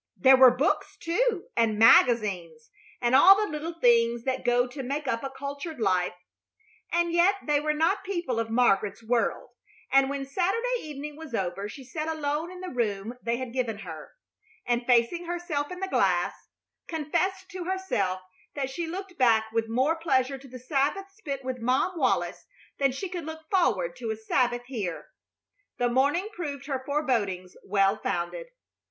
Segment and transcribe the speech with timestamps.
[0.17, 2.71] There were books, too, and magazines,
[3.03, 6.15] and all the little things that go to make up a cultured life;
[6.91, 9.51] and yet they were not people of Margaret's world,
[9.91, 13.77] and when Saturday evening was over she sat alone in the room they had given
[13.85, 14.13] her
[14.65, 16.33] and, facing herself in the glass,
[16.87, 18.21] confessed to herself
[18.55, 22.47] that she looked back with more pleasure to the Sabbath spent with Mom Wallis
[22.79, 25.09] than she could look forward to a Sabbath here.
[25.77, 28.47] The morning proved her forebodings well founded.